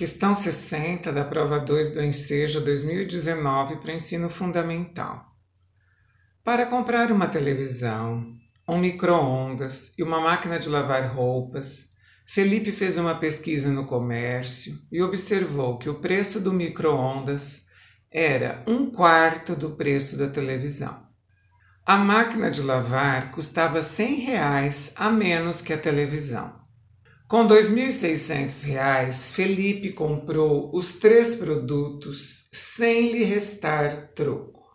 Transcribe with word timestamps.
Questão 0.00 0.34
60 0.34 1.12
da 1.12 1.22
prova 1.22 1.60
2 1.60 1.90
do 1.90 2.02
Ensejo 2.02 2.62
2019 2.62 3.76
para 3.76 3.92
ensino 3.92 4.30
fundamental. 4.30 5.26
Para 6.42 6.64
comprar 6.64 7.12
uma 7.12 7.28
televisão, 7.28 8.26
um 8.66 8.78
micro-ondas 8.78 9.92
e 9.98 10.02
uma 10.02 10.18
máquina 10.18 10.58
de 10.58 10.70
lavar 10.70 11.14
roupas, 11.14 11.90
Felipe 12.26 12.72
fez 12.72 12.96
uma 12.96 13.14
pesquisa 13.14 13.68
no 13.68 13.86
comércio 13.86 14.72
e 14.90 15.02
observou 15.02 15.76
que 15.76 15.90
o 15.90 16.00
preço 16.00 16.40
do 16.40 16.50
micro-ondas 16.50 17.66
era 18.10 18.64
um 18.66 18.90
quarto 18.90 19.54
do 19.54 19.72
preço 19.72 20.16
da 20.16 20.28
televisão. 20.28 20.98
A 21.84 21.98
máquina 21.98 22.50
de 22.50 22.62
lavar 22.62 23.30
custava 23.32 23.82
100 23.82 24.14
reais 24.14 24.94
a 24.96 25.10
menos 25.10 25.60
que 25.60 25.74
a 25.74 25.78
televisão. 25.78 26.58
Com 27.30 27.46
R$ 27.46 27.60
2.600, 27.60 29.32
Felipe 29.32 29.92
comprou 29.92 30.68
os 30.74 30.94
três 30.94 31.36
produtos 31.36 32.48
sem 32.52 33.12
lhe 33.12 33.22
restar 33.22 34.08
troco. 34.16 34.68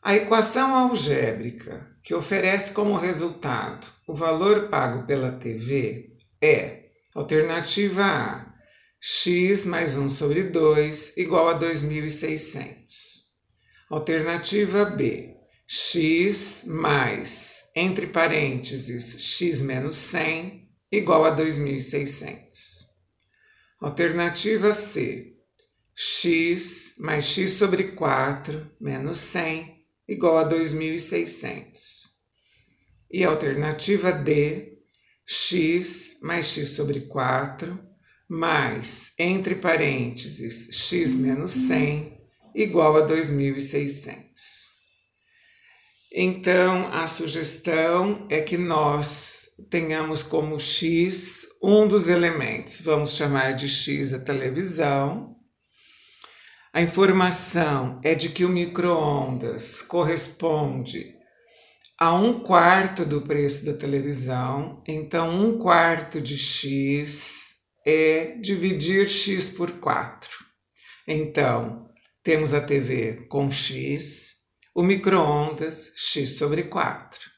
A 0.00 0.14
equação 0.14 0.72
algébrica, 0.72 1.90
que 2.00 2.14
oferece 2.14 2.72
como 2.72 2.96
resultado 2.96 3.88
o 4.06 4.14
valor 4.14 4.68
pago 4.68 5.04
pela 5.04 5.32
TV, 5.32 6.12
é 6.40 6.84
alternativa 7.12 8.04
A, 8.04 8.54
x 9.00 9.66
mais 9.66 9.98
1 9.98 10.10
sobre 10.10 10.44
2 10.44 11.16
igual 11.16 11.48
a 11.48 11.58
2.600. 11.58 12.76
Alternativa 13.90 14.84
B, 14.84 15.34
x 15.66 16.66
mais, 16.68 17.64
entre 17.74 18.06
parênteses, 18.06 19.20
x 19.20 19.60
menos 19.60 19.96
100 19.96 20.62
igual 20.92 21.24
a 21.24 21.34
2.600. 21.34 22.86
Alternativa 23.80 24.72
C, 24.72 25.38
x 25.96 26.94
mais 26.98 27.24
x 27.24 27.52
sobre 27.52 27.92
4 27.92 28.70
menos 28.78 29.18
100 29.18 29.84
igual 30.06 30.38
a 30.38 30.48
2.600. 30.48 32.12
E 33.10 33.24
alternativa 33.24 34.12
D, 34.12 34.78
x 35.26 36.18
mais 36.22 36.46
x 36.46 36.68
sobre 36.70 37.00
4 37.00 37.90
mais, 38.28 39.12
entre 39.18 39.54
parênteses, 39.54 40.68
x 40.72 41.16
menos 41.16 41.50
100 41.50 42.18
igual 42.54 42.96
a 42.96 43.06
2.600. 43.06 44.22
Então, 46.14 46.92
a 46.92 47.06
sugestão 47.06 48.26
é 48.30 48.40
que 48.40 48.58
nós 48.58 49.41
tenhamos 49.70 50.22
como 50.22 50.58
X 50.58 51.46
um 51.62 51.86
dos 51.86 52.08
elementos, 52.08 52.80
vamos 52.80 53.16
chamar 53.16 53.52
de 53.52 53.68
X 53.68 54.12
a 54.14 54.18
televisão. 54.18 55.36
A 56.72 56.80
informação 56.80 58.00
é 58.02 58.14
de 58.14 58.30
que 58.30 58.44
o 58.44 58.48
micro-ondas 58.48 59.82
corresponde 59.82 61.14
a 61.98 62.12
um 62.14 62.40
quarto 62.40 63.04
do 63.04 63.22
preço 63.22 63.64
da 63.64 63.74
televisão, 63.74 64.82
então 64.88 65.30
um 65.30 65.58
quarto 65.58 66.20
de 66.20 66.36
X 66.36 67.58
é 67.86 68.36
dividir 68.40 69.08
X 69.08 69.50
por 69.50 69.72
4. 69.78 70.30
Então, 71.06 71.88
temos 72.22 72.54
a 72.54 72.60
TV 72.60 73.26
com 73.28 73.50
X, 73.50 74.36
o 74.74 74.82
micro-ondas 74.82 75.92
X 75.96 76.38
sobre 76.38 76.64
4. 76.64 77.31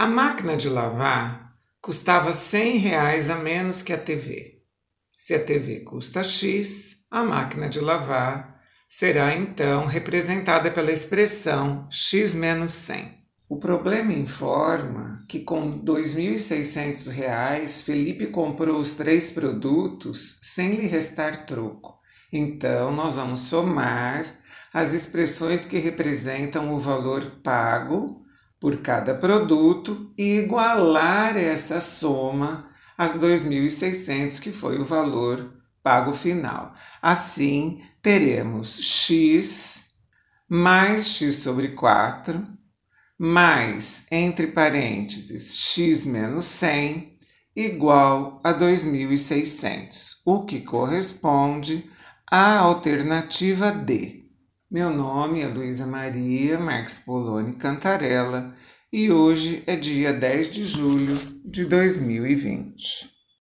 A 0.00 0.06
máquina 0.06 0.56
de 0.56 0.68
lavar 0.68 1.56
custava 1.82 2.32
100 2.32 2.76
reais 2.76 3.28
a 3.28 3.34
menos 3.34 3.82
que 3.82 3.92
a 3.92 3.98
TV. 3.98 4.62
Se 5.10 5.34
a 5.34 5.44
TV 5.44 5.80
custa 5.80 6.22
X, 6.22 6.98
a 7.10 7.24
máquina 7.24 7.68
de 7.68 7.80
lavar 7.80 8.60
será 8.88 9.34
então 9.34 9.86
representada 9.86 10.70
pela 10.70 10.92
expressão 10.92 11.88
x 11.90 12.36
menos 12.36 12.70
100. 12.74 13.12
O 13.48 13.58
problema 13.58 14.12
informa 14.12 15.24
que 15.28 15.40
com 15.40 15.68
R$ 15.68 15.80
2.600 15.84 17.84
Felipe 17.84 18.28
comprou 18.28 18.78
os 18.78 18.92
três 18.92 19.32
produtos 19.32 20.38
sem 20.42 20.76
lhe 20.76 20.86
restar 20.86 21.44
troco. 21.44 21.98
Então, 22.32 22.92
nós 22.92 23.16
vamos 23.16 23.40
somar 23.40 24.24
as 24.72 24.92
expressões 24.92 25.64
que 25.64 25.80
representam 25.80 26.72
o 26.72 26.78
valor 26.78 27.40
pago 27.42 28.27
por 28.60 28.78
cada 28.78 29.14
produto 29.14 30.12
e 30.16 30.38
igualar 30.38 31.36
essa 31.36 31.80
soma 31.80 32.68
às 32.96 33.12
2.600, 33.12 34.40
que 34.40 34.52
foi 34.52 34.78
o 34.78 34.84
valor 34.84 35.54
pago 35.82 36.12
final. 36.12 36.74
Assim, 37.00 37.80
teremos 38.02 38.80
x 38.80 39.86
mais 40.48 41.06
x 41.08 41.36
sobre 41.36 41.68
4, 41.68 42.42
mais, 43.18 44.06
entre 44.10 44.46
parênteses, 44.46 45.56
x 45.56 46.06
menos 46.06 46.44
100, 46.46 47.18
igual 47.54 48.40
a 48.44 48.54
2.600, 48.54 50.20
o 50.24 50.44
que 50.44 50.60
corresponde 50.60 51.90
à 52.30 52.58
alternativa 52.58 53.70
D. 53.72 54.27
Meu 54.70 54.90
nome 54.90 55.40
é 55.40 55.46
Luísa 55.46 55.86
Maria 55.86 56.58
Marques 56.58 56.98
Poloni 56.98 57.54
Cantarella 57.54 58.52
e 58.92 59.10
hoje 59.10 59.62
é 59.66 59.74
dia 59.74 60.12
10 60.12 60.50
de 60.50 60.64
julho 60.66 61.16
de 61.42 61.64
2020. 61.64 63.17